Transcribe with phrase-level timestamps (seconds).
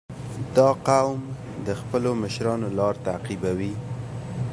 [0.55, 1.21] •دا قوم
[1.65, 3.73] د خپلو مشرانو لار تعقیبوي.